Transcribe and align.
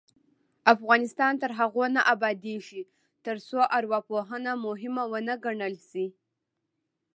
افغانستان 0.73 1.33
تر 1.41 1.51
هغو 1.59 1.83
نه 1.95 2.01
ابادیږي، 2.13 2.81
ترڅو 3.25 3.59
ارواپوهنه 3.77 4.51
مهمه 4.65 5.03
ونه 5.11 5.35
ګڼل 5.45 5.75
شي. 5.89 6.05